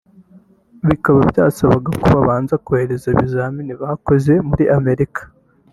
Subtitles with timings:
[0.87, 5.21] bikaba byasabaga ko babanza kohereza ibizamini bakoze muri Amerika